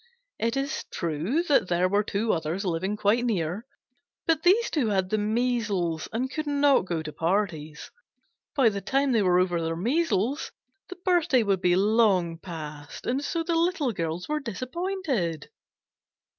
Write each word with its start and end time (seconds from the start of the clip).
It 0.39 0.57
is 0.57 0.85
true 0.89 1.43
that 1.43 1.67
there 1.67 1.87
were 1.87 2.03
two 2.03 2.33
others 2.33 2.65
living 2.65 2.97
quite 2.97 3.23
near, 3.23 3.67
but 4.25 4.41
these 4.41 4.71
two 4.71 4.87
had 4.87 5.11
the 5.11 5.19
measles 5.19 6.09
and 6.11 6.27
could 6.31 6.47
not 6.47 6.85
go 6.87 7.03
to 7.03 7.13
parties. 7.13 7.91
By 8.55 8.69
the 8.69 8.81
time 8.81 9.11
they 9.11 9.21
were 9.21 9.37
over 9.39 9.61
the 9.61 9.75
measles, 9.75 10.51
the 10.89 10.95
birthday 11.05 11.43
would 11.43 11.61
be 11.61 11.75
long 11.75 12.39
past, 12.39 13.05
and 13.05 13.23
so 13.23 13.43
the 13.43 13.53
Little 13.53 13.91
Girls 13.91 14.27
were 14.27 14.39
disappointed. 14.39 15.51